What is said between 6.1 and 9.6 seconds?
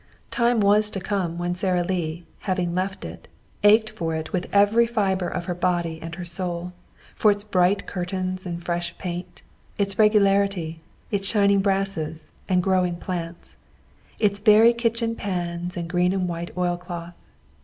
her soul for its bright curtains and fresh paint,